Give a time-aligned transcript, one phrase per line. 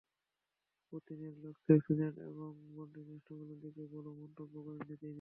[0.93, 5.09] পুতিনের লক্ষ্য ফিনল্যান্ড এবং বাল্টিক রাষ্ট্রগুলোর দিকে বলেও মন্তব্য করেন তিনি।